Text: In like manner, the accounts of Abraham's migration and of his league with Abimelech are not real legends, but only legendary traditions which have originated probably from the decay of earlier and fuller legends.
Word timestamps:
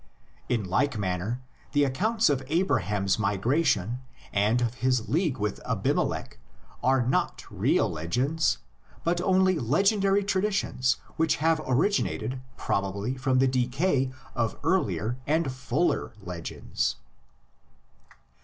In 0.49 0.63
like 0.67 0.97
manner, 0.97 1.43
the 1.73 1.83
accounts 1.83 2.27
of 2.27 2.41
Abraham's 2.47 3.19
migration 3.19 3.99
and 4.33 4.59
of 4.59 4.73
his 4.81 5.07
league 5.09 5.37
with 5.37 5.59
Abimelech 5.63 6.39
are 6.83 7.05
not 7.05 7.45
real 7.51 7.87
legends, 7.87 8.57
but 9.03 9.21
only 9.21 9.59
legendary 9.59 10.23
traditions 10.23 10.97
which 11.17 11.35
have 11.35 11.61
originated 11.67 12.41
probably 12.57 13.15
from 13.15 13.37
the 13.37 13.47
decay 13.47 14.11
of 14.33 14.57
earlier 14.63 15.17
and 15.27 15.51
fuller 15.51 16.13
legends. 16.23 16.95